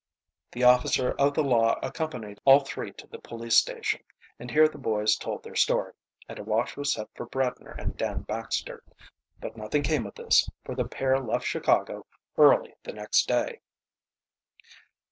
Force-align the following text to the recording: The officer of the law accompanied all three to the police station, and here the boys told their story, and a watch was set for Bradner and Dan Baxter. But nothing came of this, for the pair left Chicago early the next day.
The 0.51 0.63
officer 0.63 1.11
of 1.11 1.35
the 1.35 1.43
law 1.43 1.77
accompanied 1.83 2.39
all 2.43 2.61
three 2.61 2.91
to 2.93 3.05
the 3.05 3.19
police 3.19 3.55
station, 3.55 4.01
and 4.39 4.49
here 4.49 4.67
the 4.67 4.79
boys 4.79 5.15
told 5.15 5.43
their 5.43 5.53
story, 5.55 5.93
and 6.27 6.39
a 6.39 6.43
watch 6.43 6.75
was 6.75 6.93
set 6.93 7.07
for 7.13 7.27
Bradner 7.27 7.79
and 7.79 7.95
Dan 7.97 8.23
Baxter. 8.23 8.81
But 9.39 9.57
nothing 9.57 9.83
came 9.83 10.07
of 10.07 10.15
this, 10.15 10.49
for 10.65 10.73
the 10.73 10.87
pair 10.87 11.19
left 11.19 11.45
Chicago 11.45 12.07
early 12.35 12.73
the 12.81 12.93
next 12.93 13.27
day. 13.27 13.61